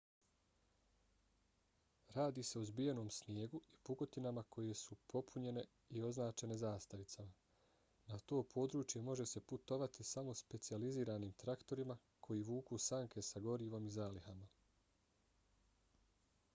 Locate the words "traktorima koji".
11.45-12.49